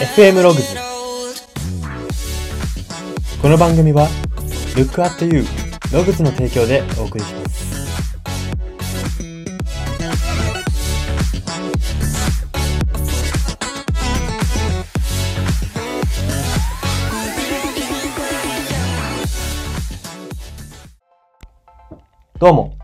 [0.00, 0.76] FM ログズ
[3.42, 4.06] この番組は
[4.76, 5.42] Look at You
[5.92, 7.58] ログズの提供でお送りします。
[22.38, 22.78] どうも。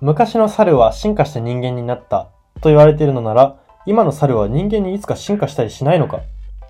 [0.00, 6.20] 昔の猿は進化して人間になったと言われているのなら今の猿は人間にいつか進化したりしないのか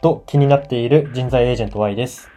[0.01, 2.29] と気になっている人材エージェント Y です。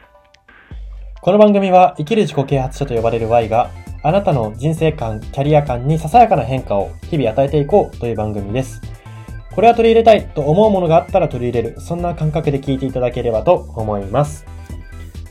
[1.21, 3.69] この番組は生きる自己啓発者と呼ばれる Y が
[4.01, 8.81] あなたの人生観、キャリア観にささやかな変化を日々与えていこうという番組です。
[9.53, 14.45] これは取り入れたいと思うものがあったら取り入れる、そんな感覚で聞いていただければと思います。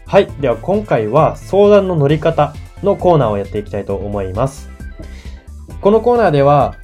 [0.07, 0.27] はい。
[0.41, 2.55] では今回は相談の乗り方
[2.85, 4.71] のコーナーをやっていきたいと思います。
[5.81, 6.77] このコーナーでは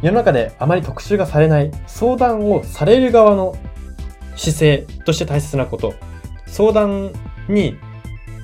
[0.00, 3.54] 世の中であまり特集がされない相談をされる側の
[4.36, 5.94] 姿勢として大切なこと。
[6.46, 7.12] 相談
[7.48, 7.76] に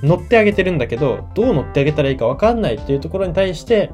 [0.01, 3.91] 乗ってあげてるんだけどどう乗ってあげたらいいか分かんないっていうところに対して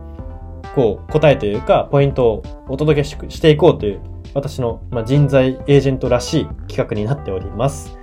[0.74, 4.02] こう答えというかポイントをお届けしていこうという
[4.34, 7.98] 私の、ま、人材エージェントらしい企画になっております。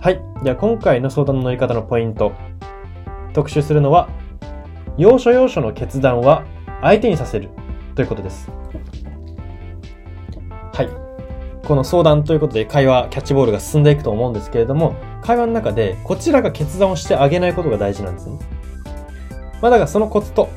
[0.00, 0.20] はい。
[0.44, 2.32] では今回の相談の乗り方のポイント。
[3.32, 4.08] 特集するのは
[4.96, 6.44] 要所要所の決断は
[6.82, 7.48] 相手にさせる
[7.94, 8.50] ということです。
[11.70, 18.40] この相談ということで会話、キャッチボールが進んでいくと思うんですけれども、会話の中でこちらが決断をしてあげないことが大事なんですね。
[19.62, 20.48] まあだからそのコツと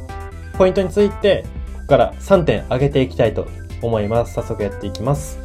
[0.57, 3.45] ポイントについて、ここから3点挙げていきたいと
[3.83, 4.33] 思います。
[4.33, 5.37] 早速やっていきます。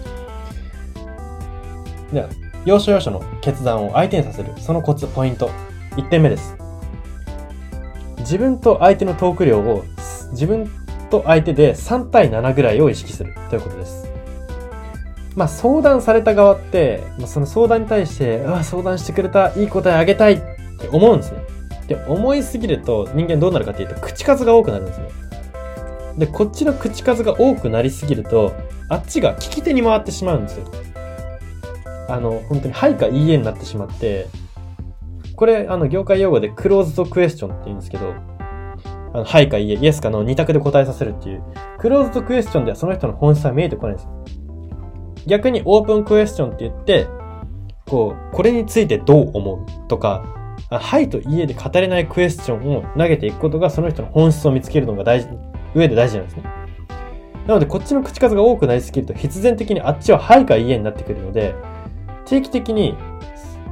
[2.14, 2.30] では、
[2.64, 5.50] 要所要所の決断を相手にさせる、そのコツ、ポイント。
[5.97, 6.56] 1点目です。
[8.20, 9.84] 自分と相手のトーク量を、
[10.30, 10.66] 自分
[11.10, 13.97] と相手で3対7ぐらいを意識するということです。
[15.39, 20.41] まあ相談された側って、まあ、その相談に対して、ああ、相談してくれた、いい答えあげたいっ
[20.81, 21.43] て思うんですね。
[21.87, 25.09] で、思いすぎると人間どうなるかっていうと、口数が多くなるんですよ。
[26.19, 28.53] で、こっちの口数が多くなりすぎると、
[28.88, 30.66] あっちが聞き手に回ってしまうんですよ。
[32.09, 34.26] あの、本当に、はいかいいえになってしまって、
[35.37, 38.12] これ、あの、業界用語でクローズドクエスチョンって言うんですけど、
[39.15, 41.44] あの、はいかいいえ、イエスかの二択で答えさせるっていう、
[41.78, 44.38] クローズドクエスチョンではその人の本質は見えてこないんですよ。
[45.27, 47.06] 逆にオープンクエスチョンって言って、
[47.87, 49.89] こう、これについてどう思う？
[49.89, 50.25] とか、
[50.71, 55.29] はいといえで語れないクエスチョンを投げていくことがその人の本質を見つけるのが大事、
[55.75, 56.43] 上で大事なんですね。
[57.47, 61.55] なので、こっちの口数が多くなりすぎると必然的にあっちははいかいいえになってくるので、
[62.27, 62.95] 定期的に、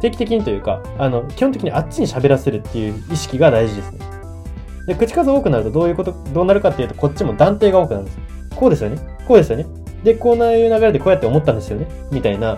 [0.00, 3.98] 定期的にというか、あの、基本的にあっちに喋らせるっていう意識が大事ですね。
[4.86, 8.18] で、口数多くなるとどういうこと、どうなるかっていうと、こっちも断定が多くなるんです。
[8.54, 8.96] こうですよね。
[9.28, 9.66] こうですよね。
[10.06, 11.88] で、こういう流れでこうやって思ったんですよね。
[12.12, 12.56] みたいな、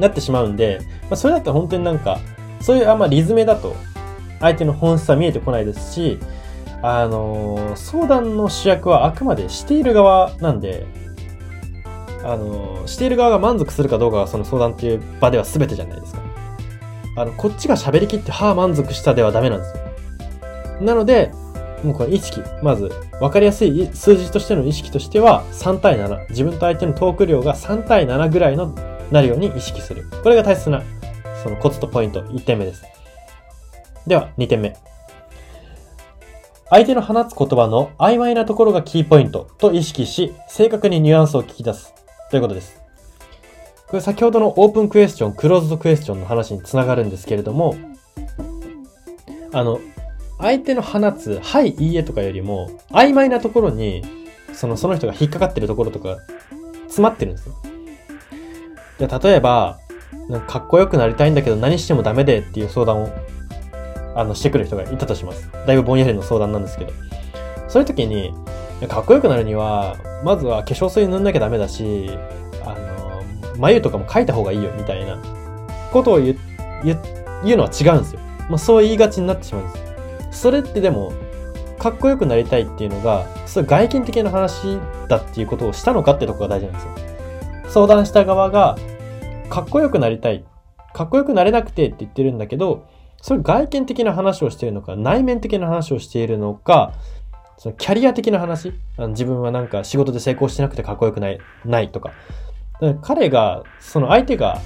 [0.00, 2.18] なってしまうんで、まあ、それだったら本当になんか、
[2.62, 3.76] そういうあんまリズムだと、
[4.40, 6.18] 相手の本質は見えてこないですし、
[6.80, 10.86] あのー相談の主役はあくまでしている側なんで、
[12.24, 16.22] あのーしている側が満足するかどうかがその相談っていう場では全てじゃないですか。
[17.16, 19.82] あの、こっちが喋りきって、はあ、満足したではダメなんですよ。
[20.80, 21.30] なので、
[21.84, 22.90] もうこの意識、まず、
[23.20, 26.28] 分かりやすい数字としての意識としては、3対7。
[26.30, 28.74] 自分と相手のトーク量が3対7ぐらいの
[29.10, 30.06] なるように意識する。
[30.22, 30.82] これが大切な、
[31.42, 32.84] そのコツとポイント、1点目です。
[34.06, 34.76] では、2点目。
[36.70, 41.94] 相手の放つ言葉の曖昧なところがキーポイントと意識し、正確にニュアンスを聞き出す。
[42.30, 42.82] ということです。
[43.86, 47.74] これ先ほどのオープンクエスチョン、クローズドクエスチョンの話につながるんですけれども、
[49.52, 49.80] あの、
[50.38, 54.04] 相手の放つ、はい、いいえとかよりも、曖昧なところに、
[54.52, 56.18] その、その人が引っかかってるところとか、
[56.86, 57.54] 詰まってるんですよ。
[58.98, 59.78] で、例えば、
[60.28, 63.08] なんかかっこよくなりたいんだけど何してもダメでっていう相談を、
[64.14, 65.50] あの、してくる人がいたとします。
[65.66, 66.92] だいぶぼんやりの相談なんですけど。
[67.68, 68.32] そういう時に、
[68.88, 72.10] かっこよくなるには、まずは化粧水塗んなきゃダメだし、
[72.64, 73.22] あの、
[73.58, 75.18] 眉とかも描いた方がいいよみたいな
[75.92, 76.38] ことを言う、
[76.84, 77.02] 言う
[77.44, 78.20] 言うのは違うんですよ。
[78.48, 79.87] まあ、そう言いがちになってしまうんです。
[80.30, 81.12] それってでも、
[81.78, 84.78] かっこよくなりたいっていうのが、そ外見的な話
[85.08, 86.90] だっていうことをしたのかってとこが大事なんですよ。
[87.68, 88.76] 相談した側が、
[89.48, 90.44] かっこよくなりたい。
[90.92, 92.86] かっこよくなれなくてって言ってるんだけど、
[93.20, 96.92] そういう外見的な話をしているのか、内面的な話をしているのか、
[97.56, 102.10] そのキャリア的な話あの自分はなんか仕事で成功してなくてかっこよくない、ないとか。
[102.80, 104.60] か彼が、その相手が、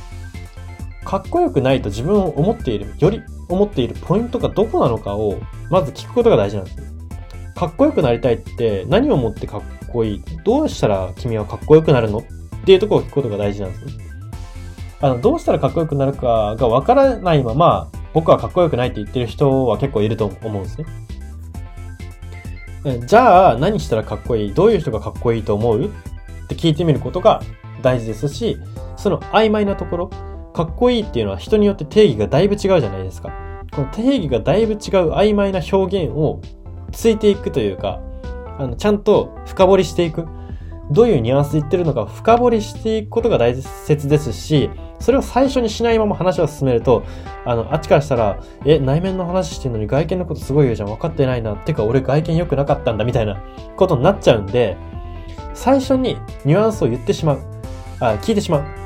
[1.04, 5.40] かっこよくないと自分を思っている、より思っているポイントがどこなのかを、
[5.70, 6.84] まず聞くことが大事なんですよ。
[7.54, 12.22] かっこよくなりたいって何をもってかっこいいどうしたら君はかっこよくなるのっ
[12.64, 13.92] ていうところを聞くことが大事なんですね。
[15.00, 20.86] あの、どうしたらかっこよくなるかがわからないまま、僕はかっこよくないって言ってる人は結構いると思うんですね。
[23.06, 24.54] じゃあ、何したらかっこいい？
[24.54, 25.84] どういう人がかっこいいと思う？
[25.84, 25.88] っ
[26.48, 27.42] て聞いてみることが
[27.80, 28.58] 大事ですし、
[28.96, 30.10] その曖昧なところ、
[30.52, 33.30] かっこいいっていうのは人によって定義がだいぶ違うじゃないですか。
[33.72, 34.78] この定義がだいぶ違う
[35.12, 36.40] 曖昧な表現を
[36.92, 38.00] ついていくというか、
[38.58, 40.26] あの、ちゃんと深掘りしていく。
[40.90, 44.68] どういうニュアンスで言ってるのか深掘りしていくことが大切ですし、
[45.00, 47.02] それを最初にしないまま話を進めると、
[47.46, 50.88] あの、あっちからしたら、え、内面の話してんのに外見のことすごい言うじゃん。
[50.88, 51.56] 分かってないな。
[51.56, 53.42] てか、俺外見良くなかったんだ、みたいな
[53.76, 54.76] ことになっちゃうんで、
[55.54, 57.40] 最初にニュアンスを言ってしまう。
[58.00, 58.81] あ、聞いてしまう。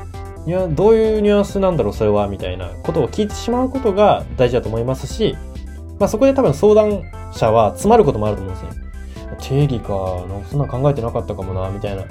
[0.47, 5.35] いや、どういうニュアンスなんだろう、それは、みたいなことを聞いてしまうことが大事だと思いますし、
[5.99, 7.03] まあそこで多分相談
[7.33, 8.83] 者は詰まることもあると思うんですね。
[9.41, 12.05] 定義か、なんかそんな考えてなかったかもな、みたいな。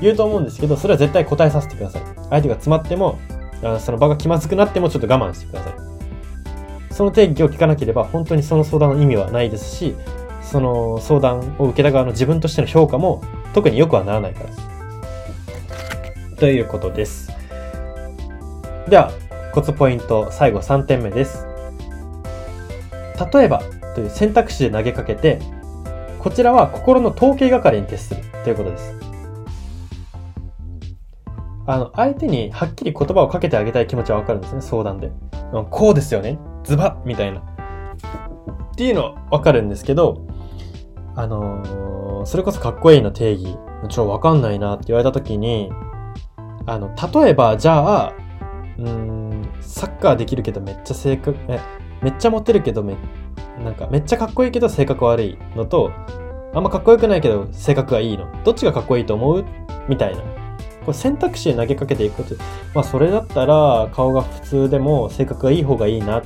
[0.00, 2.02] 言うと思うんですけど、それは絶対答えさせてください。
[2.30, 3.18] 相手が詰まっても、
[3.62, 5.74] あその場が気まずくなってもちょっと我慢してください。
[6.90, 9.94] その定義を聞かなければ、本当にその相談の意味はないですし、
[10.40, 13.22] その相談を受けた側の自分としての評価も
[13.52, 16.36] 特に良くはならないからです。
[16.36, 17.33] ということです。
[18.88, 19.10] では、
[19.54, 21.46] コツポイント最後3点目です。
[23.32, 23.62] 例えば
[23.94, 25.38] という選択肢で投げかけて、
[26.18, 28.94] こちらは心の統計係に徹するということです。
[31.66, 35.10] あの、相手にはっきり言葉をかけてあげたい気持ちはわかるんですね、相談で。
[35.70, 37.40] こうですよねズバッみたいな。
[37.40, 40.26] っていうのはわかるんですけど、
[41.16, 43.56] あのー、それこそかっこいいの定義、
[43.88, 45.70] ちょ、わかんないなって言われた時に、
[46.66, 48.12] あの、例えば、じゃあ、
[48.78, 51.60] うん、サッカーできるけどめっちゃ性格、え、
[52.02, 52.96] めっちゃモテるけどめ、
[53.62, 55.92] なんかめっちゃかっこいいけど性格悪いのと、
[56.54, 58.26] あんまかっこよくないけど性格がいいの。
[58.44, 59.44] どっちがかっこいいと思う？
[59.88, 60.22] みたいな。
[60.84, 62.34] これ選択肢で投げかけていくこと
[62.74, 66.22] まあそれだったら顔が普通でも性格がいい方がいいな。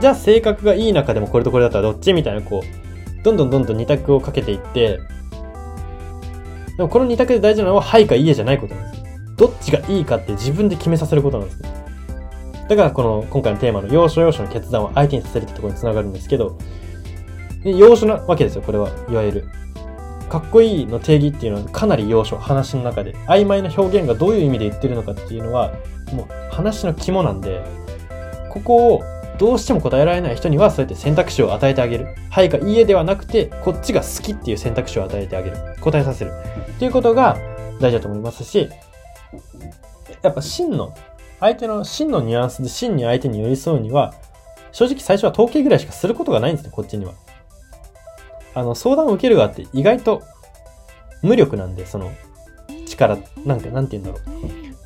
[0.00, 2.12] じゃあ性格がいい中でもこれとこれだったらどっち？
[2.12, 4.98] みたいなこう、どんどんどんどん二択をかけていって、
[6.76, 9.03] でもこの二択で大事なのははいかいいえじゃないことなんです。
[9.36, 11.68] どっちがいいかって自分で決めさせることなんですね。
[12.68, 16.58] だからこの今回のテーマの要所要所の決断を相手にさせるってところにつながるんですけど、
[17.64, 18.90] 要所なわけですよ、これは。
[19.10, 19.48] いわゆる。
[20.28, 23.14] かっこいいの定義っていうのはかなり要所、話の中で。
[23.26, 25.72] 曖昧な表現がどういう意味で言ってるのかっていうのは、
[26.12, 27.62] もう話の肝なんで、
[28.50, 29.02] ここを
[29.38, 32.08] どうしても答えられない人にはそうやって選択肢を与えてあげる。
[32.30, 35.56] はいかいいえではなくて、こっちが好きっていう選択肢を与えてあげる。
[35.80, 36.32] 答えさせる。
[36.76, 37.38] っていうことが
[37.80, 38.68] 大事だと思いますし、
[40.22, 40.94] やっぱ真の、
[41.40, 44.14] 相手の真のニュアンスで真に相手に寄り添うには、
[44.72, 47.12] 正直最初は統計ぐらいしかすることがないんですね、こっちには。
[48.54, 50.22] あの、相談を受ける側って意外と
[51.22, 52.12] 無力なんで、その
[52.86, 54.32] 力、なんか、なんて言うんだろ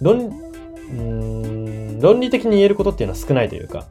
[0.00, 0.04] う。
[0.04, 3.86] 論、論理的に言えることっていうのは少ないというか、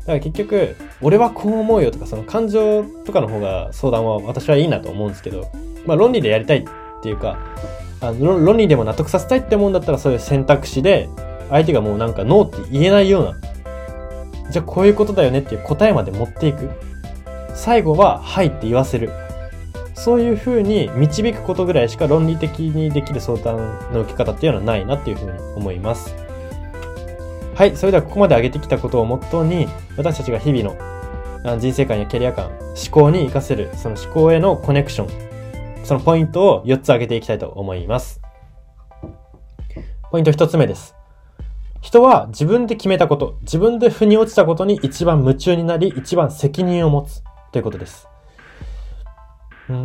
[0.00, 5.50] だから結局、俺はこう思うよとか、その感情とかの方が相談は私はいいなと思うんですけど、
[5.86, 6.64] まあ論理でやりたいっ
[7.02, 7.38] ていうか、
[8.00, 11.08] あの論理でも納得させたいって思うんだったらそういう選択肢で
[11.50, 13.36] 相手がもうなんかノーって言えないような
[14.50, 16.70] じゃあこういうことだよねっていう答えまで持っていく。
[17.54, 19.10] 最後ははいって言わせる。
[19.94, 23.56] そういう風に導くことぐらいしか論理的にできる相談
[23.92, 26.14] の受け方っていうのはないなっていう風に思います。
[27.56, 32.56] はい、それではここまで上げてきたことをモットーに私たちが日々の人生観やキャリア観、思
[32.92, 35.27] 考に活かせるその思考へのコネクション
[35.88, 38.20] そのポイントを4つ挙げていきたいと思います。
[40.10, 40.94] ポイント1つ目です。
[41.80, 48.06] 人は自分で決めたこと、自分で腑に落ちたことに一番夢中になり、一番責任を持つということです。
[49.70, 49.76] うー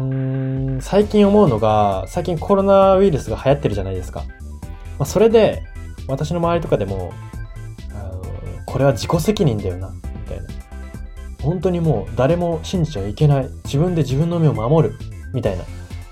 [0.80, 4.24] ん、最近思うのが、最近コロナウイルスが流行ってるじゃないですか。
[5.00, 5.64] まあ、それで、
[6.10, 7.14] 私の周りとかでも、
[8.66, 10.50] これは自己責任だよな、みたいな。
[11.42, 13.48] 本当にもう誰も信じちゃいけない。
[13.64, 14.96] 自分で自分の身を守る、
[15.34, 15.64] みたいな。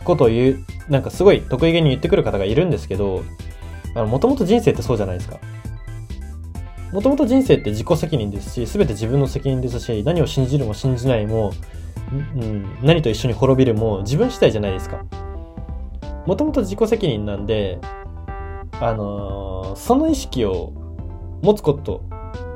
[0.04, 3.24] ことを言う、なんかすごい得意げに言ってくる方がいるんですけど、
[3.96, 5.40] もともと人生ってそうじゃないですか。
[6.92, 11.54] もともと人生って自己責任ですし、すべて自分の責任ですし、何を信じるも信じないも、
[12.12, 15.06] うん、何と一緒に滅びるも自分次第じゃないですか。
[16.26, 17.80] もともと自己責任なんで、
[18.80, 20.74] あのー、その意識を
[21.42, 22.04] 持つこと、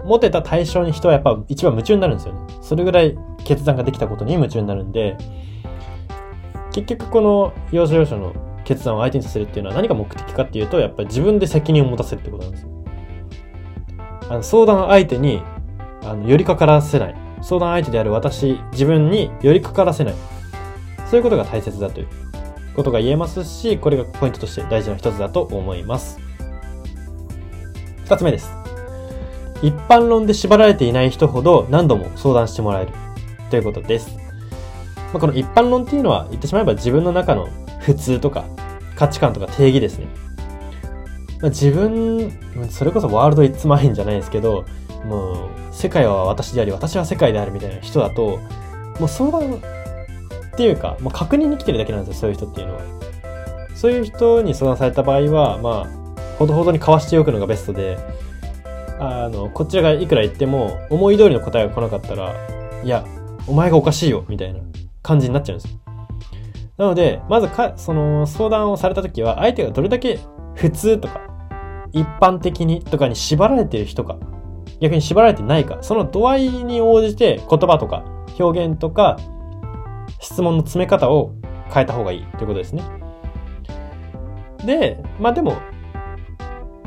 [0.05, 2.39] 持てた対象に人はやっぱ一番夢中になるんですよね。
[2.61, 5.17] それぐらい決断ができたことに夢中になるんで、
[6.75, 8.33] 結局この要所要所の
[8.65, 12.69] 決断を相手にさせるっていうのは何が目的かっていうと、やっぱり自分で責任を持たせるってことなんですよ。
[14.29, 15.41] あの相談相手に
[16.03, 17.15] あの寄りかからせない。
[17.41, 20.15] 相談相手である私、自分に寄りかからせない。
[21.09, 22.07] そういうことが大切だという
[22.75, 26.19] ことが言えますし、これがポイントとして大事な一つだと思います。
[28.03, 28.51] 二つ目です。
[29.61, 32.91] 一般論で縛られていない人ほど何度も相談してもらえる
[33.49, 34.24] ということです。
[35.13, 37.47] まあ、この一般論っていうのは言ってしまえば自分の中の
[37.79, 38.45] 普通とか
[38.95, 40.07] 価値観とか定義ですね。
[41.41, 42.31] まあ、自分、
[42.69, 44.65] それこそワールドイッツマインじゃないですけど、
[45.05, 48.39] もう世界は私であり私は世界であるみたいな人だと、
[48.99, 49.59] もう相談っ
[50.57, 52.81] ていうか、もう確認に来てるだけなんですよ、そういう人っていうのは。
[53.75, 55.87] そういう人に相談された場合は、まあ、
[56.39, 57.97] ほどほどに交わしておくのがベストで、
[58.99, 62.33] あの、こちらがいくら言っても、思い通りの答えが来なかったら、
[62.83, 63.05] いや、
[63.47, 64.59] お前がおかしいよ、みたいな
[65.05, 65.79] 感じになっちゃうんです。
[66.77, 70.19] なので、まずか、その、相談をされた時は、相手がどれだけ
[70.55, 71.21] 普通とか、
[71.93, 74.17] 一般的にとかに縛られてる人か、
[74.81, 78.03] 逆に縛られてないか、その度合いに応じて言葉とか
[78.37, 79.17] 表現とか
[80.19, 81.33] 質問の詰め方を
[81.71, 82.83] 変えた方がいいということですね。
[84.65, 85.55] で、まあでも、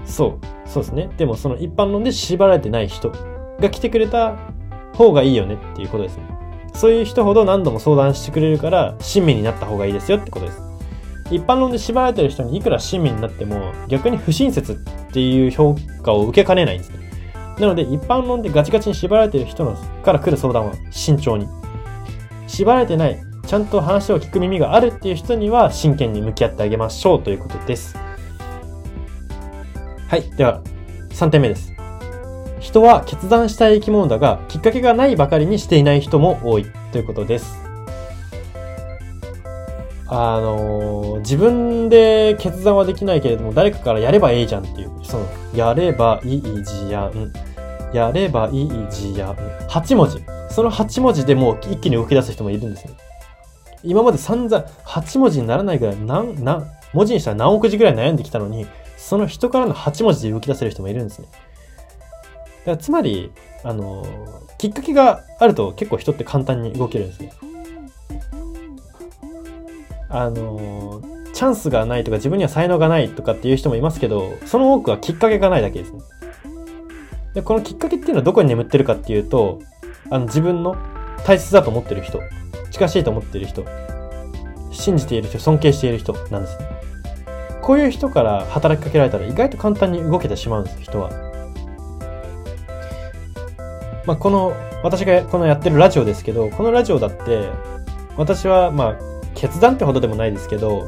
[0.05, 1.09] そう、そうですね。
[1.17, 3.11] でもその一般論で縛られてない人
[3.61, 4.37] が来てくれた
[4.95, 6.25] 方がいいよねっていうことですね。
[6.79, 10.63] そういう人ほど何度も相談してくれるから親身になった方がいいですよってことです。
[11.33, 14.77] 一般論で縛られてる人にいくら親身になっても逆に不親切っ
[15.13, 16.99] ていう評価を受けかねないんですね。
[17.59, 21.49] なので一般論でガチガチに縛られてる人のから来る相談は慎重に。
[22.47, 27.97] 縛られてない、ちゃんと話を聞く耳があるっていう人には真剣に向き合ってあげましょうということです。
[30.07, 30.31] はい。
[30.37, 30.63] では、
[31.11, 31.78] 3点目です。
[32.61, 37.57] 人は決断したい生き物だが、きっかけがないばかりにしていない人も多いということです。
[40.09, 47.33] あのー自分で決断はできないけれども、誰かからやればいいじゃんっていう、その、やればいいじゃん。
[47.93, 49.35] やればいいじゃん。
[49.69, 50.23] 8文字。
[50.51, 52.95] その8文字でもう一気に動き出す人もいるんですね。
[53.83, 61.29] 今まで散々8文字にならないぐらい、何、何、文字にしたら何億字ぐらい悩んできたのに、その人からの8文字で動き出せる人もいるんですね。
[62.67, 63.33] だつまり、
[63.65, 64.05] あの
[64.59, 67.33] きっかけがあると結構人って簡単に動けるんですね。
[70.11, 71.03] あの
[71.35, 76.01] チャンスがないとか自分には才能がないとかっていう人もいますけど、その多くはきっかけがないだけですね。
[77.35, 79.61] で、このきっかけっていうのはどこに眠ってるかっていうと、
[80.11, 80.77] あの自分の
[81.25, 82.21] 大切だと思ってる人、
[82.71, 83.65] 近しいと思ってる人、
[84.73, 86.59] 信じている人、尊敬している人なんです。
[87.61, 91.28] こういう人から働きかけられたら意外と簡単に動けてしまうんです、人は。
[94.09, 97.51] まあ、この、私がこのやってるラジオですけど、このラジオだって、
[98.17, 98.99] 私はまあ、
[99.35, 100.87] 決断ってほどでもないですけど、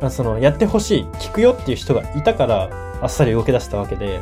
[0.00, 2.70] あその、やってほしい、聞くよっていう人がいたから、
[3.02, 4.20] あっさり動き出したわけで、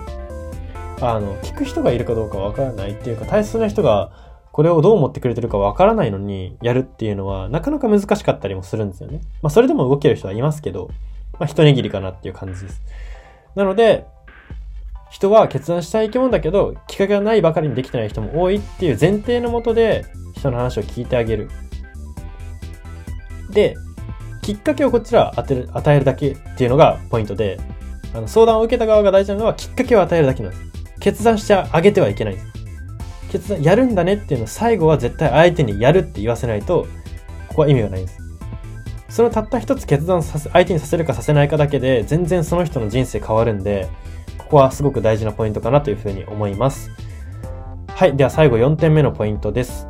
[1.02, 4.10] あの、聞く人がいるかどうかわからないっていうか、大切な人が、
[4.50, 9.20] これをどう思ってくれてるかわからないのに、やるっていうのは、なかなか難しかったりもするんですよね。
[9.42, 10.88] まあ、それでも動ける人はいますけど、
[11.38, 12.80] まあ、一握りかなっていう感じです。
[13.54, 14.06] なので、
[15.10, 21.48] 人は決断したい生き物だけど、きっかけがないばかりにできてない人も多いっていう前提のもとで、人の話を聞いてあげる。
[23.50, 23.76] で、
[24.42, 27.58] きっかけをこちらは当てる与えるだけっていうのがポイントで、
[28.14, 30.62] あの相談を受けた側が大事なのはきっかけを与えるだけなんです。
[31.00, 32.36] 決断してあげてはいけない。
[33.30, 36.86] 決断、やるんだねっていうのを最後は絶対相手にやるって言わせないと、
[37.48, 38.18] ここは意味がないんです。
[39.08, 43.88] そのたった一つ決断させ、相手にさせるかさせないかだけで、全然その人の人生変わるんで、
[44.46, 46.92] ここはすごく大事なポイントかなというふうに思います。
[47.88, 48.16] はい。
[48.16, 49.88] では最後4点目のポイントです。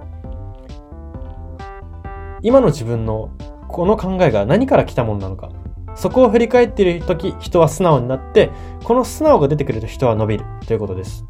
[2.40, 3.30] 今の自分の
[3.68, 5.50] この考えが何から来たものなのか。
[5.94, 8.50] そこを振り返っているとき、人は素直になって、
[8.82, 11.26] この素直が出てくると人は伸びるということです。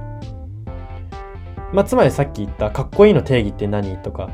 [1.73, 4.31] まあ、つまりさっき言ったかっこいいの定義って何とか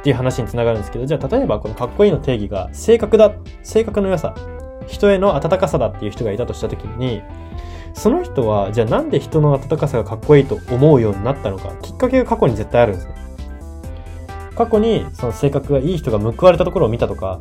[0.00, 3.32] っていう話につながるんですけど、じゃあ例えばこのかっこいいの定義が性格だ、
[3.64, 4.36] 性格の良さ、
[4.86, 7.22] 人への温かさだっていう人がいたとしたときに、
[7.94, 13.14] その人は、じゃあなんで人の温かさがかっこいいと思うようになったのか、きっかけが過去に絶対あるんですね。
[14.54, 17.40] 過去にその性格がいい人が報われたところを見たとか、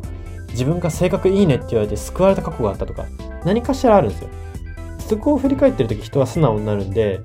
[0.50, 3.06] 自分が性格いいねって言われて救われた過去があったとか、
[3.46, 4.30] 何かしらあるんですよ。
[5.00, 7.22] そこを振り返ってるとき人は素直になるんで、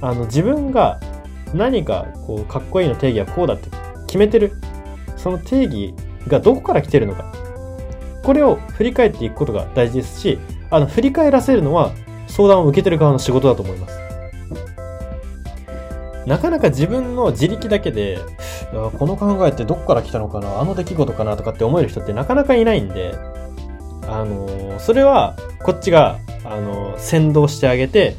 [0.00, 1.00] あの自分が
[1.54, 3.68] 何かこうかっこいいの定義はこうだって
[4.06, 4.52] 決めてる。
[5.16, 5.94] その定義
[6.28, 7.32] がどこから来てるのか。
[8.22, 10.38] これを振り返っていくことが大事ですし、
[10.70, 11.92] あの振り返らせるのは
[12.26, 13.98] 相談を受けてる側の仕事だと思います。
[16.26, 18.18] なかなか自分の自力だけで、
[18.98, 23.14] この考えってどこから来たのかなあの出来事かなとかって思える人ってなかなかいないんで、
[24.06, 28.14] あのーそれはこっちが、あのー先導してあげて、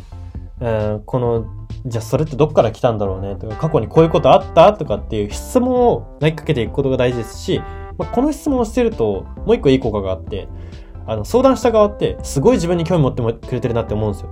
[0.60, 1.46] うんこの、
[1.86, 4.74] じゃあそれってどっから来たんだろうねとか、過去にこういうことあった？
[4.74, 7.62] とかっていう質問を投げかけていくことが大事ですし、
[8.00, 10.48] まあ、この質問をしてると、もう一個いい効果があって、
[11.10, 14.30] あの、相談した側って、すごい自分に興味持ってくれてるなって思うんですよ。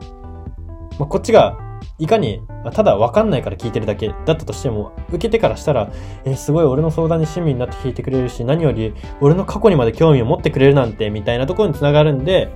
[1.00, 1.58] まあ、こっちが
[1.98, 2.42] いかに、
[2.72, 5.92] ただ分かんないから聞いてるだけだったとしても、受けてからしたら、
[6.24, 12.50] えー、すごい俺の相談に親身になって聞いてくれるし、何より俺の過去にまで興味を持ってくれるなんて、みたいなところにつながるんで、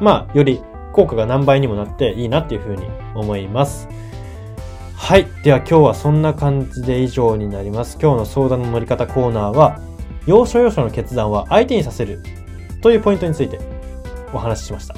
[0.00, 0.62] まあ、より
[0.92, 3.88] 効果が何倍にもなっていいなっていうふうに思います。
[4.96, 5.26] はい。
[5.42, 7.98] では今日はそんな感じで以上になります。
[8.00, 9.80] 今日の相談の乗り方コーナーは、
[10.26, 12.22] 要所要所の決断は相手にさせる
[12.84, 13.58] というポイントについて
[14.34, 14.94] お話ししました。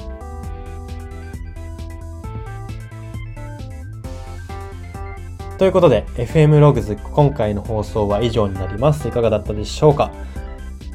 [5.57, 9.07] ということで、FM ログズ今回の放送は以上になります。
[9.07, 10.11] いかがだったでしょうか？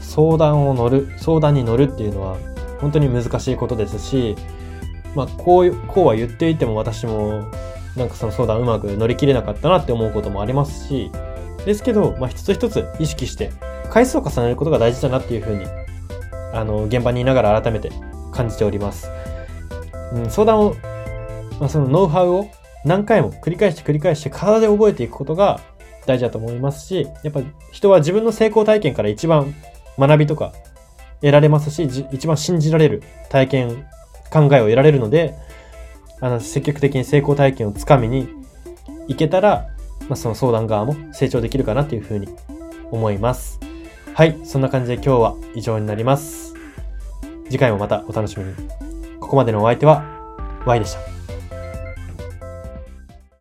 [0.01, 2.37] 相談を乗る、相談に乗るっていうのは
[2.79, 4.37] 本当に難しいことですし、
[5.15, 7.51] まあ、こう、こうは言っていても私も
[7.97, 11.11] なんかその相談うまく乗り切れなかったなって思うこともありますし、
[11.65, 13.51] ですけど、まあ、一つ一つ意識して、
[13.89, 15.65] 回数を重ねることが大事だなっていうふうに、
[16.53, 17.91] あの、現場にいながら改めて
[18.33, 19.11] 感じております。
[20.13, 20.75] うん、相談を、
[21.59, 22.51] まあ、そのノウハウを
[22.85, 25.61] 何回も繰り返して繰り返して体で覚えていくことが
[26.07, 27.41] 大事だと思いますし、やっぱ
[27.71, 29.55] 人は自分の成功体験から一番
[29.99, 30.53] 学びとか
[31.21, 33.87] 得られますし、一番信じられる体験、
[34.33, 35.35] 考えを得られるので、
[36.21, 38.29] あの、積極的に成功体験をつかみに
[39.09, 39.69] 行けたら、
[40.09, 42.29] まあ、その相談側も成長できるかなっていうふうに
[42.91, 43.61] 思います。
[44.15, 44.39] はい。
[44.45, 46.55] そんな感じで今日は以上になります。
[47.47, 48.55] 次回もまたお楽しみに。
[49.19, 50.05] ここまでのお相手は
[50.67, 51.12] Y でした。